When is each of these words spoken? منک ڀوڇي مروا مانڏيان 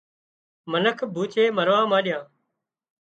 منک 0.71 0.99
ڀوڇي 1.13 1.45
مروا 1.57 1.81
مانڏيان 1.91 2.23